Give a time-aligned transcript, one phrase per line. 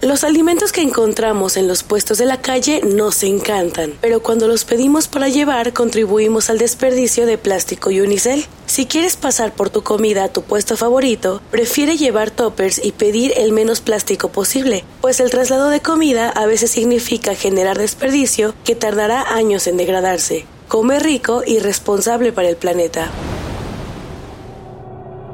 [0.00, 4.64] Los alimentos que encontramos en los puestos de la calle nos encantan, pero cuando los
[4.64, 8.46] pedimos para llevar contribuimos al desperdicio de plástico y unicel.
[8.66, 13.32] Si quieres pasar por tu comida a tu puesto favorito, prefiere llevar toppers y pedir
[13.36, 18.76] el menos plástico posible, pues el traslado de comida a veces significa generar desperdicio que
[18.76, 20.46] tardará años en degradarse.
[20.68, 23.10] Come rico y responsable para el planeta.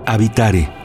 [0.07, 0.84] Habitare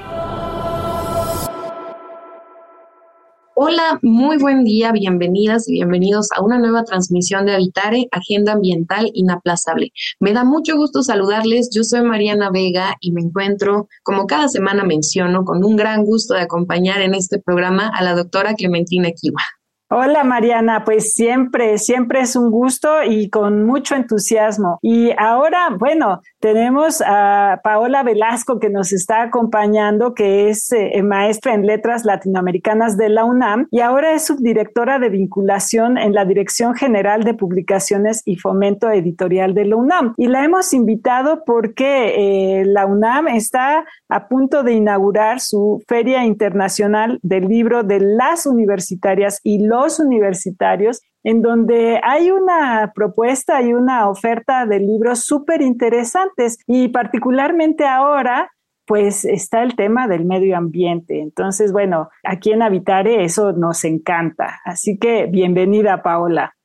[3.61, 9.11] Hola, muy buen día, bienvenidas y bienvenidos a una nueva transmisión de Habitare, Agenda Ambiental
[9.13, 9.91] Inaplazable.
[10.21, 14.85] Me da mucho gusto saludarles, yo soy Mariana Vega y me encuentro, como cada semana
[14.85, 19.43] menciono, con un gran gusto de acompañar en este programa a la doctora Clementina Kiwa.
[19.91, 24.77] Hola Mariana, pues siempre, siempre es un gusto y con mucho entusiasmo.
[24.83, 31.55] Y ahora, bueno, tenemos a Paola Velasco que nos está acompañando, que es eh, maestra
[31.55, 36.75] en letras latinoamericanas de la UNAM y ahora es subdirectora de vinculación en la Dirección
[36.75, 40.13] General de Publicaciones y Fomento Editorial de la UNAM.
[40.17, 46.25] Y la hemos invitado porque eh, la UNAM está a punto de inaugurar su Feria
[46.25, 53.73] Internacional del Libro de las Universitarias y los Universitarios, en donde hay una propuesta y
[53.73, 58.51] una oferta de libros súper interesantes y particularmente ahora
[58.85, 61.21] pues está el tema del medio ambiente.
[61.21, 64.61] Entonces, bueno, aquí en Habitare eso nos encanta.
[64.65, 66.55] Así que bienvenida, Paola.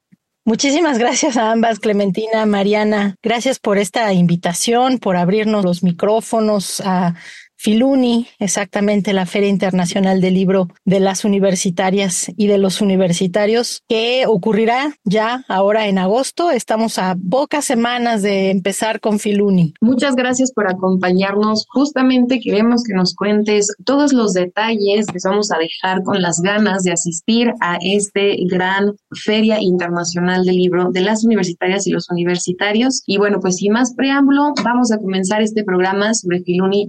[0.47, 3.17] Muchísimas gracias a ambas, Clementina, Mariana.
[3.23, 6.83] Gracias por esta invitación, por abrirnos los micrófonos
[7.65, 14.27] Filuni, exactamente la Feria Internacional del Libro de las Universitarias y de los Universitarios, que
[14.29, 16.51] ocurrirá ya ahora en agosto.
[16.51, 19.73] Estamos a pocas semanas de empezar con Filuni.
[19.81, 21.65] Muchas gracias por acompañarnos.
[21.71, 26.83] Justamente queremos que nos cuentes todos los detalles que vamos a dejar con las ganas
[26.83, 28.93] de asistir a este gran
[29.25, 33.03] Feria Internacional del Libro de las Universitarias y los Universitarios.
[33.07, 36.89] Y bueno, pues sin más preámbulo, vamos a comenzar este programa sobre Filuni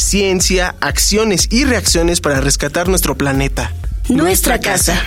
[0.00, 3.72] ciencia, acciones y reacciones para rescatar nuestro planeta.
[4.08, 5.00] Nuestra, casa.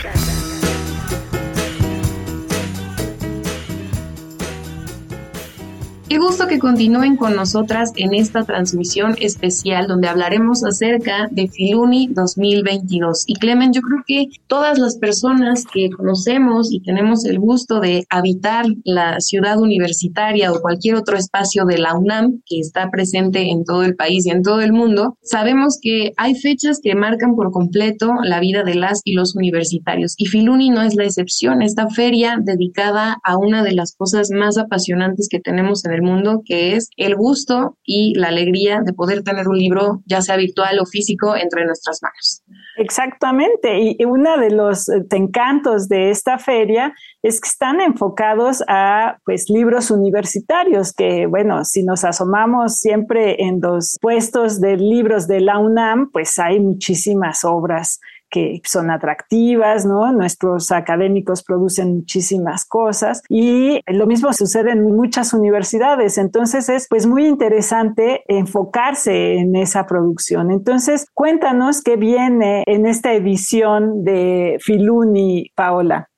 [6.13, 12.07] Qué gusto que continúen con nosotras en esta transmisión especial donde hablaremos acerca de Filuni
[12.09, 13.23] 2022.
[13.25, 18.05] Y Clemen, yo creo que todas las personas que conocemos y tenemos el gusto de
[18.11, 23.65] habitar la ciudad universitaria o cualquier otro espacio de la UNAM que está presente en
[23.65, 27.49] todo el país y en todo el mundo, sabemos que hay fechas que marcan por
[27.49, 30.13] completo la vida de las y los universitarios.
[30.17, 31.63] Y Filuni no es la excepción.
[31.63, 36.41] Esta feria dedicada a una de las cosas más apasionantes que tenemos en el mundo,
[36.45, 40.79] que es el gusto y la alegría de poder tener un libro, ya sea virtual
[40.79, 42.43] o físico, entre nuestras manos.
[42.77, 49.17] Exactamente, y uno de los eh, encantos de esta feria es que están enfocados a
[49.25, 55.39] pues libros universitarios que bueno, si nos asomamos siempre en los puestos de libros de
[55.39, 57.99] la UNAM, pues hay muchísimas obras
[58.33, 60.11] que son atractivas, ¿no?
[60.11, 66.17] Nuestros académicos producen muchísimas cosas y lo mismo sucede en muchas universidades.
[66.17, 70.49] Entonces es pues muy interesante enfocarse en esa producción.
[70.49, 76.09] Entonces cuéntanos qué viene en esta edición de Filuni, Paola.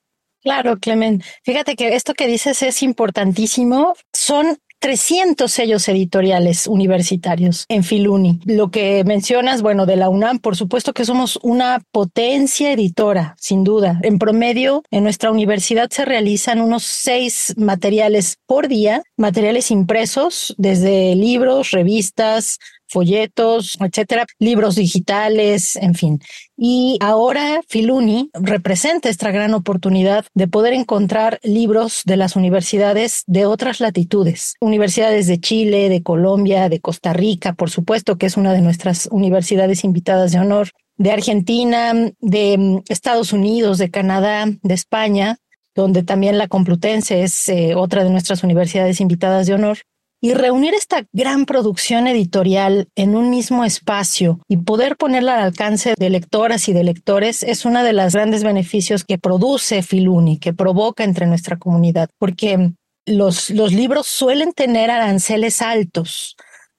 [0.42, 1.22] Claro, Clement.
[1.44, 3.94] Fíjate que esto que dices es importantísimo.
[4.14, 8.40] Son 300 sellos editoriales universitarios en Filuni.
[8.46, 13.64] Lo que mencionas, bueno, de la UNAM, por supuesto que somos una potencia editora, sin
[13.64, 14.00] duda.
[14.04, 21.16] En promedio, en nuestra universidad se realizan unos seis materiales por día, materiales impresos, desde
[21.16, 22.60] libros, revistas,
[22.96, 26.22] folletos, etcétera, libros digitales, en fin.
[26.56, 33.46] Y ahora Filuni representa esta gran oportunidad de poder encontrar libros de las universidades de
[33.46, 38.54] otras latitudes, universidades de Chile, de Colombia, de Costa Rica, por supuesto, que es una
[38.54, 44.74] de nuestras universidades invitadas de honor, de Argentina, de mm, Estados Unidos, de Canadá, de
[44.74, 45.38] España,
[45.76, 49.80] donde también la Complutense es eh, otra de nuestras universidades invitadas de honor.
[50.22, 55.94] Y reunir esta gran producción editorial en un mismo espacio y poder ponerla al alcance
[55.98, 60.54] de lectoras y de lectores es uno de los grandes beneficios que produce Filuni, que
[60.54, 62.72] provoca entre nuestra comunidad, porque
[63.06, 66.36] los, libros suelen tener aranceles altos,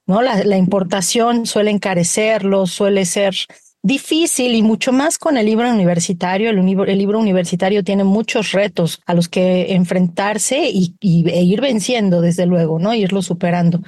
[0.06, 0.22] ¿no?
[0.22, 3.34] La, la importación suele encarecerlos, suele ser
[3.86, 6.50] difícil y mucho más con el libro universitario.
[6.50, 11.60] El, el, libro universitario tiene muchos retos a los que enfrentarse y, y, e ir
[11.60, 12.94] venciendo, desde luego, ¿no?
[12.94, 13.80] Irlo superando.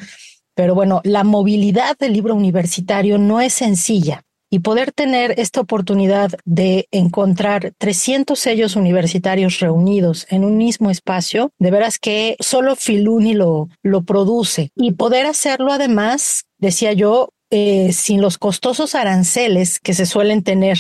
[0.55, 6.31] Pero bueno, la movilidad del libro universitario no es sencilla y poder tener esta oportunidad
[6.45, 13.35] de encontrar 300 sellos universitarios reunidos en un mismo espacio, de veras que solo Filuni
[13.35, 19.95] lo, lo produce y poder hacerlo además, decía yo, eh, sin los costosos aranceles que
[19.95, 20.79] se suelen tener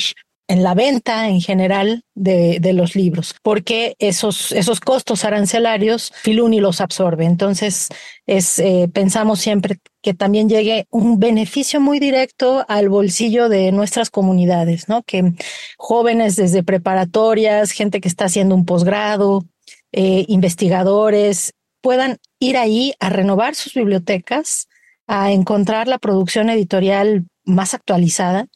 [0.49, 6.59] en la venta en general de, de, los libros, porque esos, esos costos arancelarios Filuni
[6.59, 7.26] los absorbe.
[7.26, 7.88] Entonces,
[8.26, 14.09] es, eh, pensamos siempre que también llegue un beneficio muy directo al bolsillo de nuestras
[14.09, 15.03] comunidades, ¿no?
[15.03, 15.35] Que
[15.76, 19.44] jóvenes desde preparatorias, gente que está haciendo un posgrado,
[19.93, 24.68] eh, investigadores, puedan ir ahí a renovar sus bibliotecas,
[25.08, 28.46] a encontrar la producción editorial más actualizada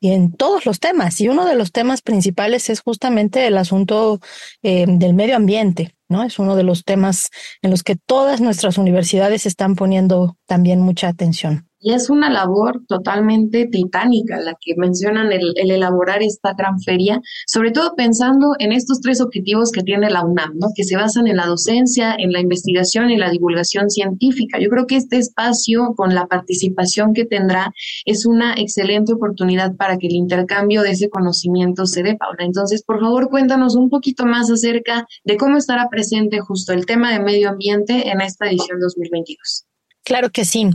[0.00, 1.20] y en todos los temas.
[1.20, 4.20] Y uno de los temas principales es justamente el asunto
[4.62, 6.24] eh, del medio ambiente, ¿no?
[6.24, 7.30] Es uno de los temas
[7.62, 11.69] en los que todas nuestras universidades están poniendo también mucha atención.
[11.80, 17.20] Y es una labor totalmente titánica la que mencionan el, el, elaborar esta gran feria,
[17.46, 20.68] sobre todo pensando en estos tres objetivos que tiene la UNAM, ¿no?
[20.74, 24.58] que se basan en la docencia, en la investigación y la divulgación científica.
[24.60, 27.72] Yo creo que este espacio, con la participación que tendrá,
[28.04, 32.44] es una excelente oportunidad para que el intercambio de ese conocimiento se dé, Paula.
[32.44, 37.12] Entonces, por favor, cuéntanos un poquito más acerca de cómo estará presente justo el tema
[37.12, 39.64] de medio ambiente en esta edición 2022.
[40.04, 40.68] Claro que sí.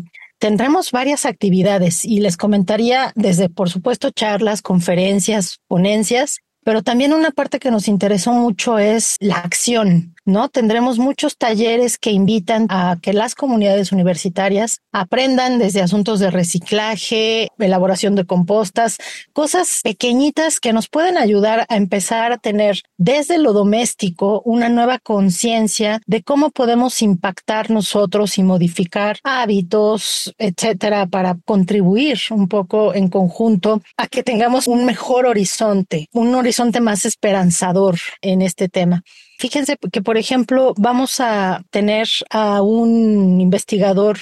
[0.46, 7.32] Tendremos varias actividades y les comentaría desde, por supuesto, charlas, conferencias, ponencias, pero también una
[7.32, 10.15] parte que nos interesó mucho es la acción.
[10.26, 10.50] ¿No?
[10.50, 17.50] Tendremos muchos talleres que invitan a que las comunidades universitarias aprendan desde asuntos de reciclaje,
[17.60, 18.98] elaboración de compostas,
[19.34, 25.00] cosas pequeñitas que nos pueden ayudar a empezar a tener desde lo doméstico una nueva
[25.00, 33.10] conciencia de cómo podemos impactar nosotros y modificar hábitos, etcétera, para contribuir un poco en
[33.10, 39.04] conjunto a que tengamos un mejor horizonte, un horizonte más esperanzador en este tema.
[39.38, 44.18] Fíjense que, por ejemplo, vamos a tener a un investigador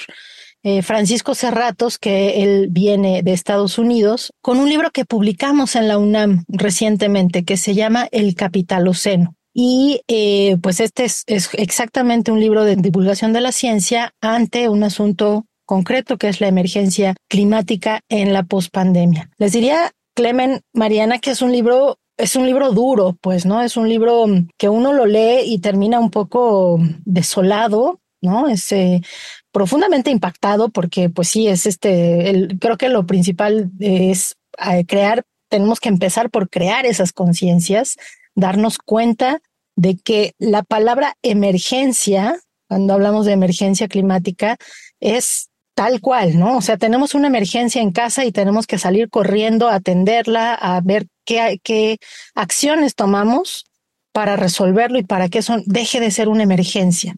[0.66, 5.88] eh, Francisco Cerratos, que él viene de Estados Unidos, con un libro que publicamos en
[5.88, 9.36] la UNAM recientemente que se llama El Capitaloceno.
[9.52, 14.70] Y eh, pues este es, es, exactamente un libro de divulgación de la ciencia ante
[14.70, 19.30] un asunto concreto que es la emergencia climática en la pospandemia.
[19.36, 23.62] Les diría, Clemen, Mariana, que es un libro es un libro duro, pues, ¿no?
[23.62, 24.26] Es un libro
[24.56, 28.48] que uno lo lee y termina un poco desolado, ¿no?
[28.48, 29.00] Es eh,
[29.52, 34.36] profundamente impactado porque, pues sí, es este, el, creo que lo principal es
[34.70, 37.96] eh, crear, tenemos que empezar por crear esas conciencias,
[38.34, 39.40] darnos cuenta
[39.76, 44.56] de que la palabra emergencia, cuando hablamos de emergencia climática,
[45.00, 46.56] es tal cual, ¿no?
[46.56, 50.80] O sea, tenemos una emergencia en casa y tenemos que salir corriendo a atenderla, a
[50.80, 51.98] ver qué,
[52.34, 53.66] acciones tomamos
[54.12, 57.16] para resolverlo y para que eso deje de ser una emergencia.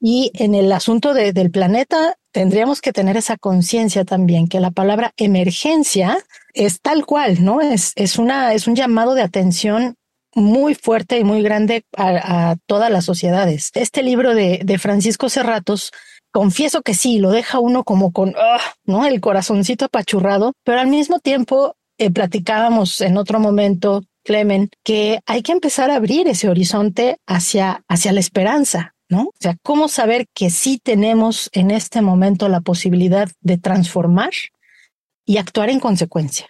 [0.00, 4.70] Y en el asunto de, del planeta tendríamos que tener esa conciencia también que la
[4.70, 6.18] palabra emergencia
[6.54, 7.60] es tal cual, ¿no?
[7.60, 9.96] Es, es, una, es un llamado de atención
[10.34, 13.70] muy fuerte y muy grande a, todas las sociedades.
[13.74, 15.90] Este libro de, de Francisco Cerratos
[16.30, 19.06] confieso que sí, lo deja uno como con, uh, ¿no?
[19.06, 25.42] El corazoncito apachurrado, pero al mismo tiempo eh, platicábamos en otro momento, Clemen, que hay
[25.42, 29.24] que empezar a abrir ese horizonte hacia, hacia la esperanza, ¿no?
[29.24, 34.30] O sea, ¿cómo saber que sí tenemos en este momento la posibilidad de transformar
[35.26, 36.48] y actuar en consecuencia?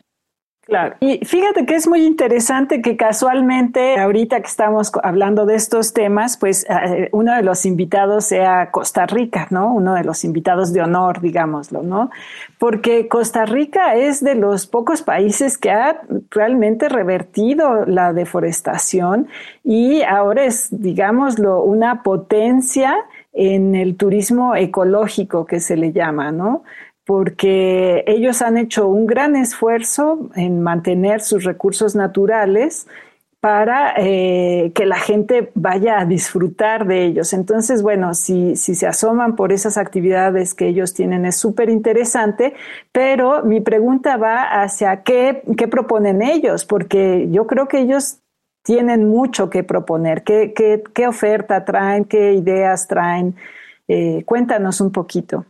[0.69, 0.97] Claro.
[1.01, 6.37] Y fíjate que es muy interesante que casualmente, ahorita que estamos hablando de estos temas,
[6.37, 9.73] pues eh, uno de los invitados sea Costa Rica, ¿no?
[9.73, 12.11] Uno de los invitados de honor, digámoslo, ¿no?
[12.59, 19.29] Porque Costa Rica es de los pocos países que ha realmente revertido la deforestación
[19.65, 22.95] y ahora es, digámoslo, una potencia
[23.33, 26.65] en el turismo ecológico que se le llama, ¿no?
[27.09, 32.87] Porque ellos han hecho un gran esfuerzo en mantener sus recursos naturales
[33.41, 37.33] para eh, que la gente vaya a disfrutar de ellos.
[37.33, 42.53] Entonces, bueno, si, si se asoman por esas actividades que ellos tienen es súper interesante,
[42.93, 48.19] pero mi pregunta va hacia qué, qué proponen ellos, porque yo creo que ellos
[48.63, 50.25] tienen mucho que proponer.
[50.25, 52.05] ¿Qué, qué, qué oferta traen?
[52.05, 53.35] ¿Qué ideas traen?
[53.89, 55.47] Eh, cuéntanos un poquito.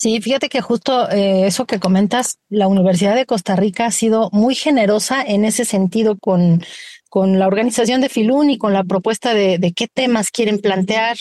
[0.00, 4.30] Sí, fíjate que justo eh, eso que comentas, la Universidad de Costa Rica ha sido
[4.32, 6.64] muy generosa en ese sentido con,
[7.10, 11.18] con la organización de Filun y con la propuesta de, de qué temas quieren plantear.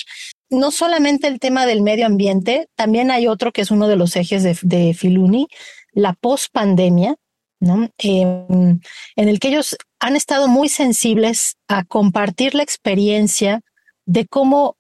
[0.50, 4.16] No solamente el tema del medio ambiente, también hay otro que es uno de los
[4.16, 5.48] ejes de, de Filuni,
[5.92, 7.18] la post-pandemia,
[7.60, 7.90] ¿no?
[7.98, 8.80] Em,
[9.18, 13.60] en el que ellos han estado muy sensibles a compartir la experiencia
[14.06, 14.78] de cómo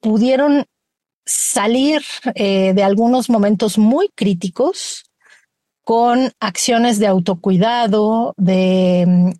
[0.00, 0.66] pudieron
[1.24, 2.02] salir
[2.34, 5.04] eh, de algunos momentos muy críticos
[5.84, 9.30] con acciones de autocuidado, de mm,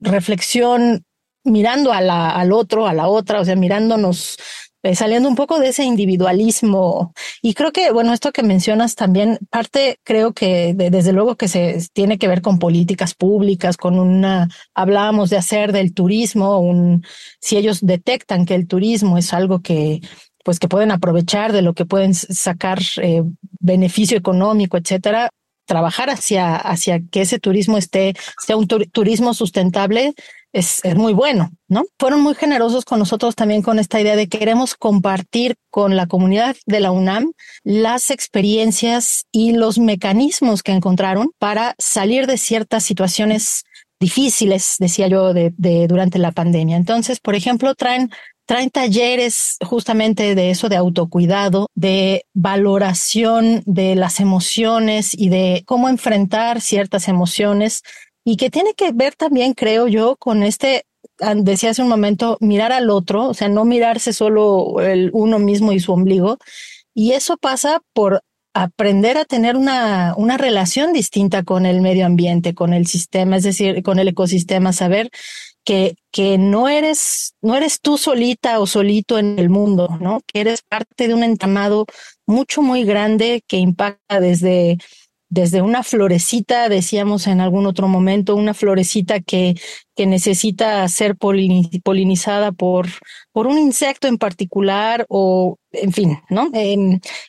[0.00, 1.04] reflexión,
[1.44, 4.36] mirando al otro, a la otra, o sea, mirándonos,
[4.82, 7.12] eh, saliendo un poco de ese individualismo.
[7.42, 11.78] Y creo que, bueno, esto que mencionas también, parte, creo que desde luego que se
[11.92, 17.04] tiene que ver con políticas públicas, con una, hablábamos de hacer del turismo, un,
[17.40, 20.00] si ellos detectan que el turismo es algo que
[20.44, 23.22] pues que pueden aprovechar de lo que pueden sacar eh,
[23.60, 25.30] beneficio económico, etcétera,
[25.66, 30.14] trabajar hacia, hacia que ese turismo esté, sea un turismo sustentable,
[30.52, 31.84] es, es, muy bueno, ¿no?
[31.96, 36.06] Fueron muy generosos con nosotros también con esta idea de que queremos compartir con la
[36.06, 37.32] comunidad de la UNAM
[37.62, 43.62] las experiencias y los mecanismos que encontraron para salir de ciertas situaciones
[44.00, 46.76] difíciles, decía yo, de, de durante la pandemia.
[46.76, 48.10] Entonces, por ejemplo, traen
[48.50, 55.88] traen talleres justamente de eso, de autocuidado, de valoración de las emociones y de cómo
[55.88, 57.84] enfrentar ciertas emociones
[58.24, 60.82] y que tiene que ver también, creo yo, con este,
[61.20, 65.38] ah, decía hace un momento, mirar al otro, o sea, no mirarse solo el uno
[65.38, 66.38] mismo y su ombligo.
[66.92, 72.54] Y eso pasa por aprender a tener una, una relación distinta con el medio ambiente,
[72.54, 75.10] con el sistema, es decir, con el ecosistema, saber
[75.64, 80.20] que, que no eres, no eres tú solita o solito en el mundo, ¿no?
[80.26, 81.86] Que eres parte de un entramado
[82.26, 84.78] mucho, muy grande que impacta desde
[85.30, 89.54] desde una florecita, decíamos en algún otro momento, una florecita que,
[89.94, 92.88] que necesita ser polinizada por,
[93.32, 96.50] por un insecto en particular o, en fin, ¿no?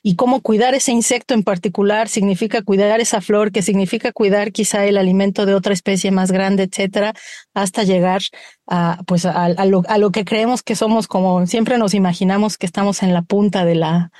[0.01, 4.83] Y cómo cuidar ese insecto en particular significa cuidar esa flor, que significa cuidar quizá
[4.85, 7.13] el alimento de otra especie más grande, etcétera,
[7.53, 8.23] hasta llegar
[8.65, 13.03] a, pues, lo, a lo que creemos que somos, como siempre nos imaginamos que estamos
[13.03, 14.11] en la punta de la,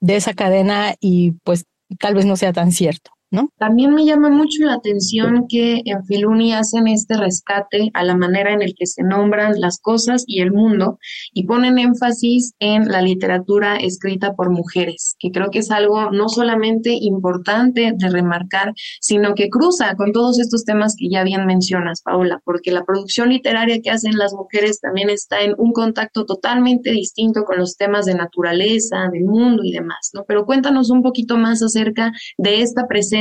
[0.00, 1.66] de esa cadena y pues
[2.00, 3.12] tal vez no sea tan cierto.
[3.58, 8.52] También me llama mucho la atención que en Filuni hacen este rescate a la manera
[8.52, 10.98] en el que se nombran las cosas y el mundo
[11.32, 16.28] y ponen énfasis en la literatura escrita por mujeres, que creo que es algo no
[16.28, 22.02] solamente importante de remarcar, sino que cruza con todos estos temas que ya bien mencionas,
[22.02, 26.90] Paola, porque la producción literaria que hacen las mujeres también está en un contacto totalmente
[26.90, 30.24] distinto con los temas de naturaleza, del mundo y demás, ¿no?
[30.26, 33.19] Pero cuéntanos un poquito más acerca de esta presencia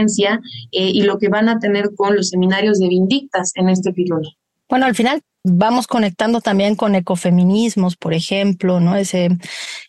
[0.71, 4.29] eh, y lo que van a tener con los seminarios de Vindictas en este piloto.
[4.69, 8.95] Bueno, al final vamos conectando también con ecofeminismos, por ejemplo, ¿no?
[8.95, 9.29] Ese,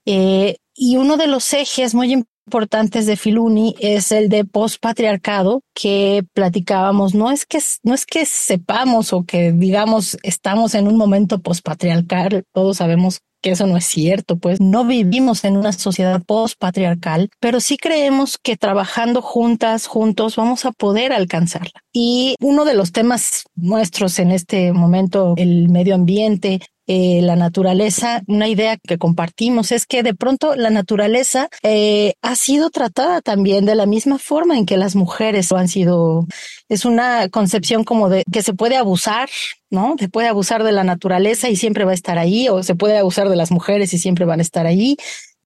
[0.07, 6.25] eh, y uno de los ejes muy importantes de Filuni es el de postpatriarcado que
[6.33, 7.15] platicábamos.
[7.15, 12.45] No es que, no es que sepamos o que digamos estamos en un momento postpatriarcal,
[12.53, 17.61] todos sabemos que eso no es cierto, pues no vivimos en una sociedad post-patriarcal, pero
[17.61, 21.83] sí creemos que trabajando juntas, juntos, vamos a poder alcanzarla.
[21.93, 26.61] Y uno de los temas nuestros en este momento, el medio ambiente,
[26.93, 32.35] eh, la naturaleza, una idea que compartimos es que de pronto la naturaleza eh, ha
[32.35, 36.27] sido tratada también de la misma forma en que las mujeres lo han sido.
[36.69, 39.29] Es una concepción como de que se puede abusar,
[39.71, 39.95] ¿no?
[40.01, 42.99] Se puede abusar de la naturaleza y siempre va a estar ahí, o se puede
[42.99, 44.97] abusar de las mujeres y siempre van a estar ahí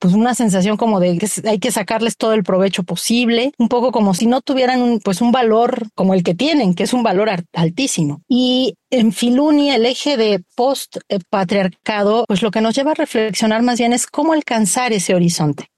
[0.04, 3.90] pues una sensación como de que hay que sacarles todo el provecho posible, un poco
[3.90, 7.02] como si no tuvieran un, pues un valor como el que tienen, que es un
[7.02, 8.20] valor altísimo.
[8.28, 13.78] Y en Filuni, el eje de post-patriarcado, pues lo que nos lleva a reflexionar más
[13.78, 15.70] bien es cómo alcanzar ese horizonte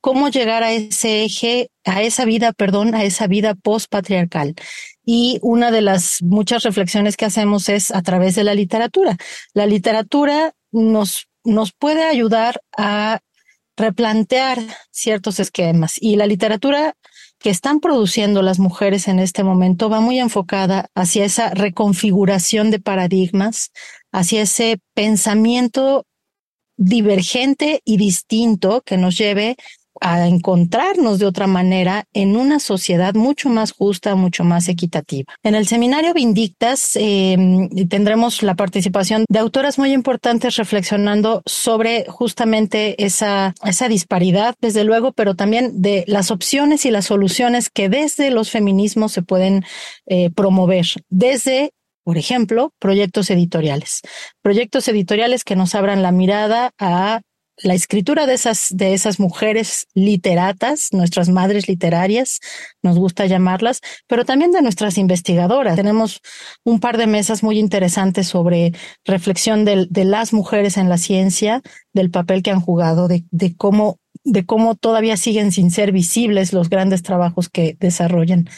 [0.00, 4.54] cómo llegar a ese eje, a esa vida, perdón, a esa vida post-patriarcal.
[5.04, 9.18] Y una de las muchas reflexiones que hacemos es a través de la literatura.
[9.52, 13.20] La literatura nos, nos puede ayudar a
[13.76, 14.58] replantear
[14.90, 15.94] ciertos esquemas.
[16.00, 16.96] Y la literatura
[17.38, 22.80] que están produciendo las mujeres en este momento va muy enfocada hacia esa reconfiguración de
[22.80, 23.70] paradigmas,
[24.12, 26.06] hacia ese pensamiento
[26.76, 29.56] divergente y distinto que nos lleve
[30.00, 35.34] a encontrarnos de otra manera en una sociedad mucho más justa, mucho más equitativa.
[35.42, 43.02] En el seminario Vindictas em, tendremos la participación de autoras muy importantes reflexionando sobre justamente
[43.04, 48.30] esa, esa disparidad, desde luego, pero también de las opciones y las soluciones que desde
[48.30, 49.64] los feminismos se pueden
[50.06, 51.70] eh, promover, desde
[52.04, 54.02] por ejemplo, proyectos editoriales.
[54.42, 57.22] Proyectos editoriales que nos abran la mirada a
[57.62, 62.40] la escritura de esas, de esas mujeres literatas, nuestras madres literarias,
[62.82, 65.76] nos gusta llamarlas, pero también de nuestras investigadoras.
[65.76, 66.20] Tenemos
[66.64, 68.72] un par de mesas muy interesantes sobre
[69.04, 73.56] reflexión de, de las mujeres en la ciencia, del papel que han jugado, de, de
[73.56, 78.48] cómo, de cómo todavía siguen sin ser visibles los grandes trabajos que desarrollan.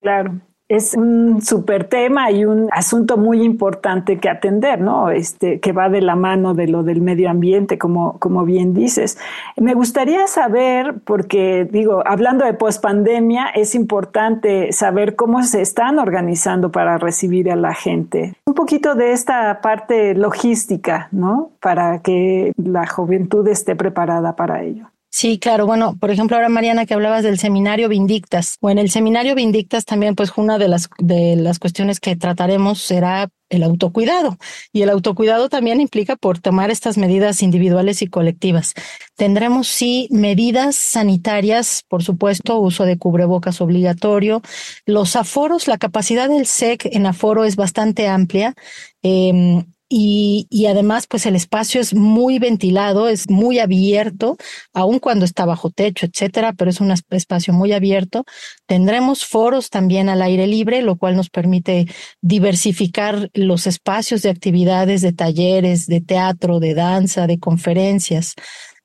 [0.00, 0.40] Claro,
[0.72, 5.10] es un súper tema y un asunto muy importante que atender, ¿no?
[5.10, 9.18] Este, que va de la mano de lo del medio ambiente, como, como bien dices.
[9.58, 16.72] Me gustaría saber, porque digo, hablando de pospandemia, es importante saber cómo se están organizando
[16.72, 18.34] para recibir a la gente.
[18.46, 21.50] Un poquito de esta parte logística, ¿no?
[21.60, 24.91] Para que la juventud esté preparada para ello.
[25.14, 25.66] Sí, claro.
[25.66, 28.56] Bueno, por ejemplo, ahora Mariana que hablabas del seminario Vindictas.
[28.62, 32.80] O en el seminario Vindictas también, pues una de las de las cuestiones que trataremos
[32.80, 34.38] será el autocuidado.
[34.72, 38.72] Y el autocuidado también implica por tomar estas medidas individuales y colectivas.
[39.14, 44.40] Tendremos sí medidas sanitarias, por supuesto, uso de cubrebocas obligatorio.
[44.86, 48.54] Los aforos, la capacidad del SEC en aforo es bastante amplia.
[49.02, 49.62] Eh,
[49.94, 54.38] y, además pues el espacio es muy ventilado, es muy abierto,
[54.72, 58.24] aun cuando está bajo techo, etcétera, pero es un espacio muy abierto.
[58.66, 61.88] Tendremos foros también al aire libre, lo cual nos permite
[62.22, 68.34] diversificar los espacios de actividades, de talleres, de teatro, de danza, de conferencias.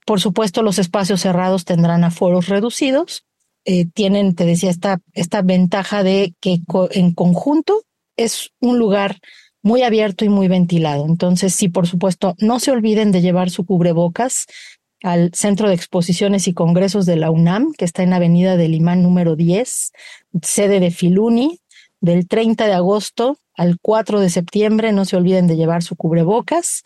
[0.06, 3.24] Por supuesto, los espacios cerrados tendrán aforos reducidos.
[3.64, 6.60] Eh, tienen, te decía, esta, esta ventaja de que
[6.92, 7.84] en conjunto
[8.18, 9.20] es un lugar
[9.68, 11.06] muy abierto y muy ventilado.
[11.06, 14.46] Entonces, sí, por supuesto, no se olviden de llevar su cubrebocas
[15.04, 19.04] al Centro de Exposiciones y Congresos de la UNAM, que está en Avenida del Imán
[19.04, 19.92] número 10,
[20.42, 21.60] sede de Filuni,
[22.00, 24.94] del 30 de agosto al 4 de septiembre.
[24.94, 26.84] No se olviden de llevar su cubrebocas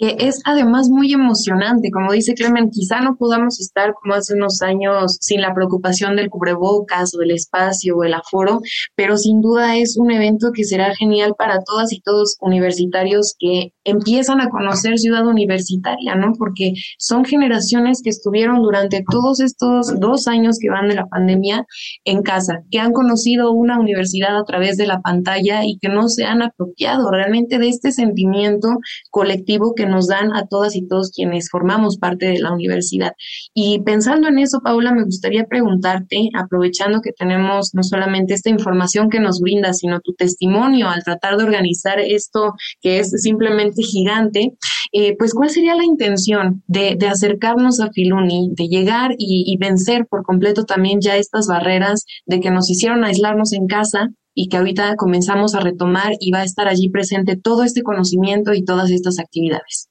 [0.00, 1.90] que es además muy emocionante.
[1.90, 6.30] Como dice Clemen, quizá no podamos estar como hace unos años sin la preocupación del
[6.30, 8.60] cubrebocas o del espacio o el aforo,
[8.96, 13.74] pero sin duda es un evento que será genial para todas y todos universitarios que
[13.90, 16.32] empiezan a conocer ciudad universitaria, ¿no?
[16.38, 21.64] Porque son generaciones que estuvieron durante todos estos dos años que van de la pandemia
[22.04, 26.08] en casa, que han conocido una universidad a través de la pantalla y que no
[26.08, 28.78] se han apropiado realmente de este sentimiento
[29.10, 33.12] colectivo que nos dan a todas y todos quienes formamos parte de la universidad.
[33.54, 39.10] Y pensando en eso, Paula, me gustaría preguntarte, aprovechando que tenemos no solamente esta información
[39.10, 44.54] que nos brinda, sino tu testimonio al tratar de organizar esto que es simplemente gigante,
[44.92, 50.06] eh, pues cuál sería la intención de, acercarnos a Filuni, de llegar y, y vencer
[50.06, 54.56] por completo también ya estas barreras de que nos hicieron aislarnos en casa y que
[54.56, 58.90] ahorita comenzamos a retomar y va a estar allí presente todo este conocimiento y todas
[58.90, 59.88] estas actividades.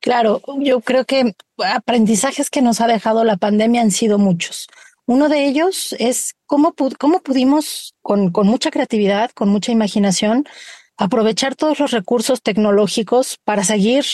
[0.00, 4.66] Claro, yo creo que aprendizajes que nos ha dejado la pandemia han sido muchos.
[5.06, 10.44] Uno de ellos es cómo, cómo pudimos, con, con mucha creatividad, con mucha imaginación,
[11.02, 14.04] aprovechar todos los recursos tecnológicos para seguir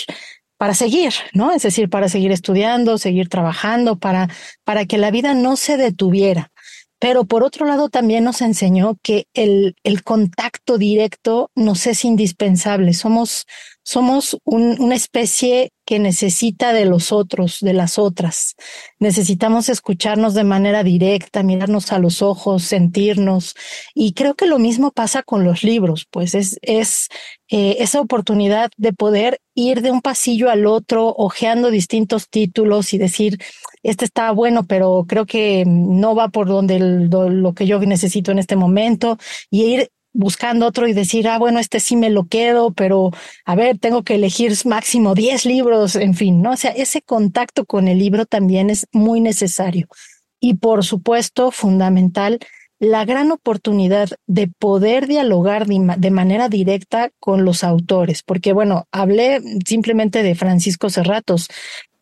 [0.58, 1.52] para seguir, ¿no?
[1.52, 4.28] Es decir, para seguir estudiando, seguir trabajando, para,
[4.64, 6.50] para que la vida no se detuviera.
[6.98, 12.92] Pero por otro lado también nos enseñó que el, el contacto directo nos es indispensable.
[12.92, 13.46] Somos,
[13.84, 18.56] somos una especie que necesita de los otros, de las otras.
[18.98, 23.54] Necesitamos escucharnos de manera directa, mirarnos a los ojos, sentirnos.
[23.94, 27.08] Y creo que lo mismo pasa con los libros, pues es, es
[27.48, 32.98] eh, esa oportunidad de poder ir de un pasillo al otro, hojeando distintos títulos y
[32.98, 33.38] decir,
[33.90, 38.38] este está bueno, pero creo que no va por donde lo que yo necesito en
[38.38, 39.18] este momento,
[39.50, 43.10] y ir buscando otro y decir, ah, bueno, este sí me lo quedo, pero
[43.44, 46.52] a ver, tengo que elegir máximo 10 libros, en fin, ¿no?
[46.52, 49.86] O sea, ese contacto con el libro también es muy necesario.
[50.40, 52.38] Y por supuesto, fundamental,
[52.80, 59.40] la gran oportunidad de poder dialogar de manera directa con los autores, porque bueno, hablé
[59.66, 61.48] simplemente de Francisco Serratos,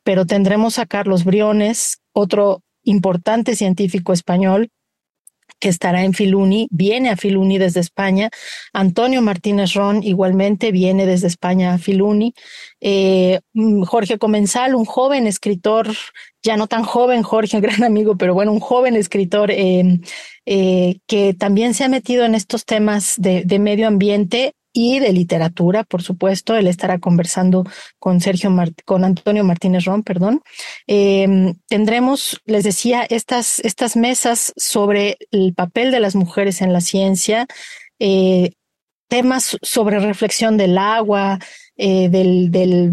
[0.07, 4.71] pero tendremos a Carlos Briones, otro importante científico español,
[5.59, 8.31] que estará en Filuni, viene a Filuni desde España.
[8.73, 12.35] Antonio Martínez Ron igualmente viene desde España a Filuni.
[12.81, 15.89] Eh, mm, Jorge Comensal, un joven escritor,
[16.41, 19.99] ya no tan joven, Jorge, un gran amigo, pero bueno, un joven escritor eh,
[20.45, 25.11] eh, que también se ha metido en estos temas de, de medio ambiente y de
[25.15, 26.55] literatura, por supuesto.
[26.55, 27.65] Él estará conversando
[27.99, 30.43] con Sergio con Antonio Martínez Ron, perdón.
[30.87, 36.83] Em, tendremos, les decía, estas, estas mesas sobre el papel de las mujeres en la
[36.83, 37.47] ciencia,
[37.99, 38.53] eh,
[39.09, 41.39] temas sobre reflexión del agua,
[41.79, 42.93] eh, del, del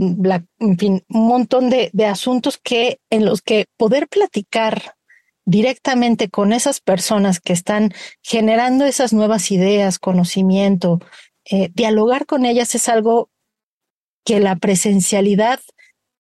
[0.60, 4.96] en fin, un montón de, de asuntos que en los que poder platicar
[5.46, 11.02] directamente con esas personas que están generando esas nuevas ideas, conocimiento,
[11.50, 13.30] eh, dialogar con ellas es algo
[14.26, 15.60] que la presencialidad,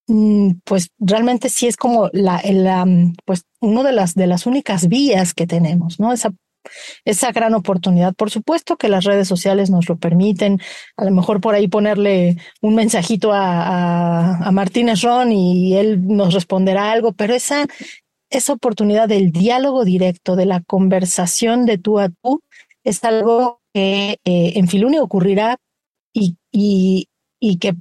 [0.07, 2.85] mm, pues realmente sí es como la, la
[3.25, 6.11] pues uno de las de las únicas vías que tenemos, ¿no?
[6.13, 6.31] Esa
[7.05, 8.13] esa gran oportunidad.
[8.13, 10.59] Por supuesto que las redes sociales nos lo permiten,
[10.97, 16.05] a lo mejor por ahí ponerle un mensajito a, a, a Martínez Ron y él
[16.07, 17.65] nos responderá algo, pero esa,
[18.29, 22.41] esa oportunidad del diálogo directo, de la conversación de tú a tú,
[22.83, 25.57] es algo que eh, en Filuni ocurrirá
[26.13, 27.09] y, y,
[27.39, 27.75] y, que,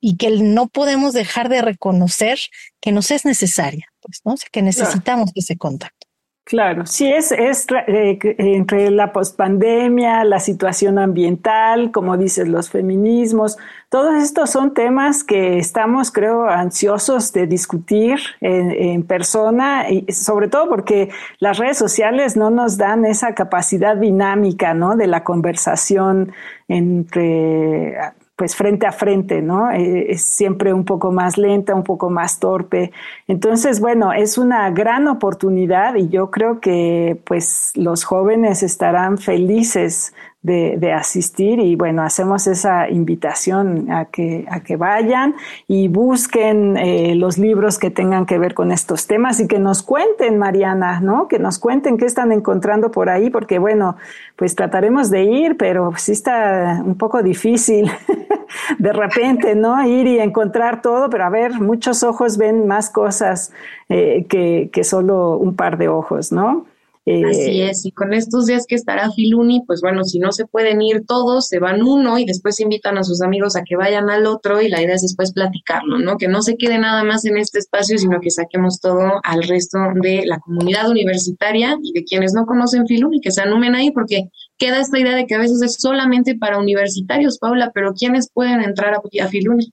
[0.00, 2.38] y que no podemos dejar de reconocer
[2.80, 4.34] que nos es necesaria, pues, ¿no?
[4.52, 6.03] que necesitamos ese contacto.
[6.46, 13.56] Claro, sí, es, es eh, entre la pospandemia, la situación ambiental, como dices, los feminismos,
[13.88, 20.48] todos estos son temas que estamos, creo, ansiosos de discutir en, en, persona y sobre
[20.48, 24.96] todo porque las redes sociales no nos dan esa capacidad dinámica, ¿no?
[24.96, 26.32] De la conversación
[26.68, 27.96] entre
[28.36, 29.70] pues frente a frente, ¿no?
[29.70, 32.92] Eh, es siempre un poco más lenta, un poco más torpe.
[33.28, 40.12] Entonces, bueno, es una gran oportunidad y yo creo que pues los jóvenes estarán felices
[40.44, 45.34] de, asistir y bueno, hacemos esa invitación a que, a que vayan
[45.66, 49.82] y busquen eh, los libros que tengan que ver con estos temas y que nos
[49.82, 51.28] cuenten, Mariana, ¿no?
[51.28, 53.96] Que nos cuenten qué están encontrando por ahí, porque bueno,
[54.36, 57.90] pues trataremos de ir, pero sí está un poco difícil
[58.78, 59.82] de repente, ¿no?
[59.86, 63.50] Ir y encontrar todo, pero a ver, muchos ojos ven más cosas
[63.88, 66.66] eh, que, que solo un par de ojos, ¿no?
[67.06, 70.46] Así eh, es, y con estos días que estará Filuni, pues bueno, si no se
[70.46, 74.08] pueden ir todos, se van uno y después invitan a sus amigos a que vayan
[74.08, 76.16] al otro y la idea es después platicarlo, ¿no?
[76.16, 79.78] Que no se quede nada más en este espacio, sino que saquemos todo al resto
[80.00, 84.30] de la comunidad universitaria y de quienes no conocen Filuni, que se anumen ahí, porque
[84.56, 88.62] queda esta idea de que a veces es solamente para universitarios, Paula, pero ¿quiénes pueden
[88.62, 89.70] entrar a, a Filuni?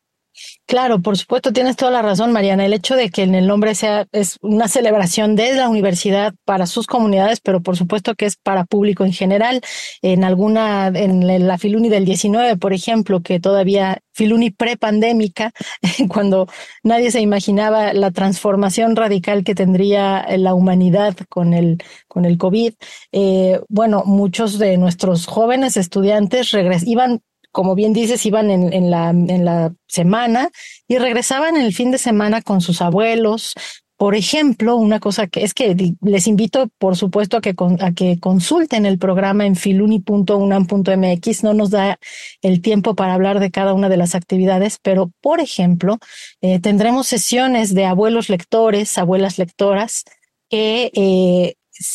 [0.65, 2.65] Claro, por supuesto, tienes toda la razón, Mariana.
[2.65, 6.65] El hecho de que en el nombre sea es una celebración de la universidad para
[6.65, 9.61] sus comunidades, pero por supuesto que es para público en general.
[10.01, 15.51] En alguna, en la Filuni del 19, por ejemplo, que todavía Filuni prepandémica,
[16.09, 16.47] cuando
[16.83, 22.73] nadie se imaginaba la transformación radical que tendría la humanidad con el, con el COVID.
[23.11, 26.53] Eh, bueno, muchos de nuestros jóvenes estudiantes
[26.85, 30.49] iban como bien dices, iban en, la, en la semana
[30.87, 33.53] y regresaban el fin de semana con sus abuelos.
[33.97, 38.19] Por ejemplo, una cosa que es que les invito, por supuesto, a que, a que
[38.19, 41.43] consulten el programa en filuni.unam.mx.
[41.43, 41.99] No nos da
[42.41, 45.99] el tiempo para hablar de cada una de las actividades, pero, por ejemplo,
[46.41, 50.03] eh, tendremos sesiones de abuelos lectores, abuelas lectoras,
[50.49, 51.53] que eh,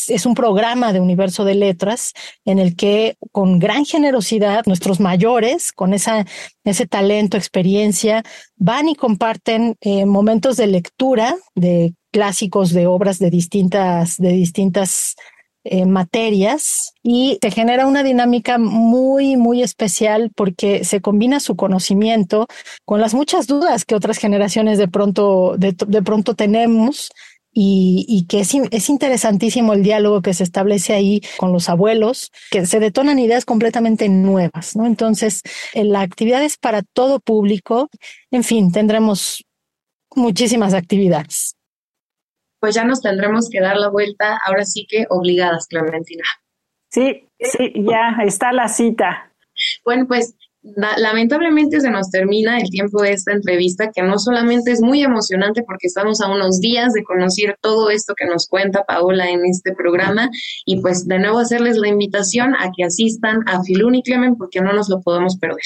[0.09, 2.12] es un programa de Universo de Letras
[2.44, 6.27] en el que con gran generosidad nuestros mayores, con esa,
[6.64, 8.22] ese talento, experiencia,
[8.57, 15.16] van y comparten eh, momentos de lectura de clásicos de obras de distintas, de distintas
[15.68, 22.46] eh, materias y se genera una dinámica muy, muy especial porque se combina su conocimiento
[22.85, 25.72] con las muchas dudas que otras generaciones de pronto, de,
[26.03, 27.11] pronto tenemos.
[27.59, 32.66] Y, que es, es, interesantísimo el diálogo que se establece ahí con los abuelos, que
[32.66, 34.85] se detonan ideas completamente nuevas, ¿no?
[34.85, 35.40] Entonces,
[35.73, 37.88] la actividad es para todo público.
[38.31, 39.42] En fin, tendremos
[40.14, 41.57] muchísimas actividades
[42.66, 46.25] pues ya nos tendremos que dar la vuelta, ahora sí que obligadas, Clementina.
[46.90, 49.33] Sí, sí, ya está la cita.
[49.85, 50.35] Bueno, pues
[50.74, 55.62] lamentablemente se nos termina el tiempo de esta entrevista, que no solamente es muy emocionante
[55.62, 59.74] porque estamos a unos días de conocer todo esto que nos cuenta Paola en este
[59.74, 60.29] programa,
[60.64, 64.61] y pues de nuevo hacerles la invitación a que asistan a Filun y Clemen porque
[64.61, 65.57] no nos lo podemos perder.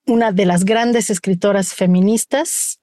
[0.07, 2.79] una de las grandes escritoras feministas,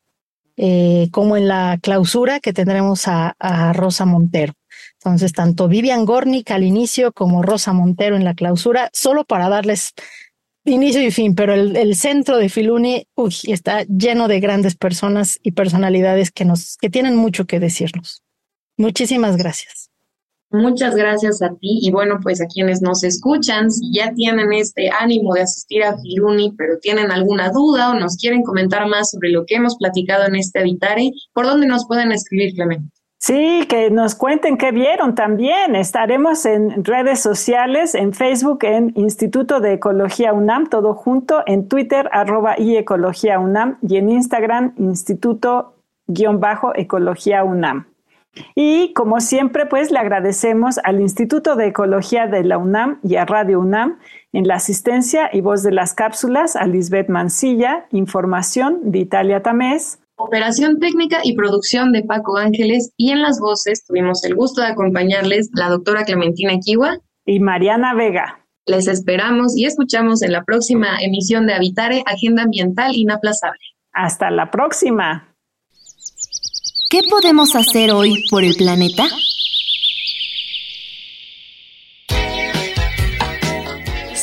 [0.57, 4.53] eh, como en la clausura que tendremos a, a Rosa Montero.
[4.99, 9.93] Entonces, tanto Vivian Gornick al inicio como Rosa Montero en la clausura, solo para darles
[10.65, 15.51] inicio y fin, pero el, centro de Filuni uy, está lleno de grandes personas y
[15.51, 18.23] personalidades que nos que tienen mucho que decirnos.
[18.77, 19.89] Muchísimas gracias.
[20.51, 24.89] Muchas gracias a ti y bueno, pues a quienes nos escuchan, si ya tienen este
[24.89, 29.29] ánimo de asistir a Filuni, pero tienen alguna duda o nos quieren comentar más sobre
[29.29, 32.89] lo que hemos platicado en este Habitare, ¿por dónde nos pueden escribir, Clemente?
[33.25, 35.75] Sí, que nos cuenten qué vieron también.
[35.75, 42.07] Estaremos en redes sociales, en Facebook, en Instituto de Ecología UNAM, todo junto, en Twitter,
[42.11, 47.87] arroba y Ecología UNAM, y en Instagram, Instituto-Ecología UNAM.
[48.53, 53.25] Y como siempre, pues le agradecemos al Instituto de Ecología de la UNAM y a
[53.25, 53.97] Radio UNAM
[54.33, 59.97] en la asistencia y voz de las cápsulas a Lisbeth Mancilla, información de Italia Tamés.
[60.17, 64.67] Operación técnica y producción de Paco Ángeles y en las voces tuvimos el gusto de
[64.67, 68.45] acompañarles la doctora Clementina Kiwa y Mariana Vega.
[68.65, 73.59] Les esperamos y escuchamos en la próxima emisión de Habitare, Agenda Ambiental Inaplazable.
[73.91, 75.35] Hasta la próxima.
[76.89, 79.03] ¿Qué podemos hacer hoy por el planeta?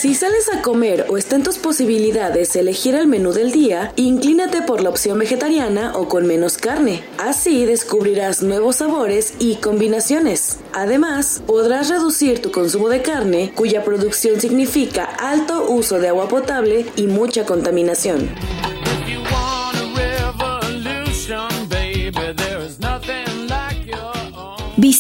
[0.03, 4.61] Si sales a comer o está en tus posibilidades elegir el menú del día, inclínate
[4.61, 7.05] por la opción vegetariana o con menos carne.
[7.19, 10.59] Así descubrirás nuevos sabores y combinaciones.
[10.73, 16.85] Además, podrás reducir tu consumo de carne, cuya producción significa alto uso de agua potable
[16.97, 18.29] y mucha contaminación.